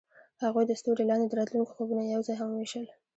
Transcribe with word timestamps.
هغوی 0.43 0.63
د 0.67 0.71
ستوري 0.79 1.03
لاندې 1.09 1.25
د 1.27 1.33
راتلونکي 1.39 1.71
خوبونه 1.75 2.01
یوځای 2.05 2.35
هم 2.37 2.49
وویشل. 2.51 2.85